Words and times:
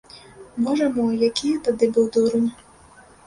Божа 0.67 0.87
мой, 0.95 1.13
які 1.29 1.45
я 1.55 1.59
тады 1.69 1.89
быў 1.97 2.07
дурань. 2.15 2.51